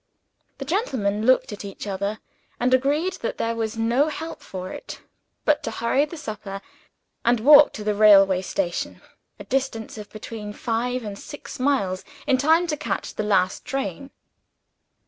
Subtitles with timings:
[0.57, 2.17] The gentlemen looked at each other
[2.59, 4.99] and agreed that there was no help for it
[5.45, 6.59] but to hurry the supper,
[7.23, 9.03] and walk to the railway station
[9.39, 14.09] a distance of between five and six miles in time to catch the last train.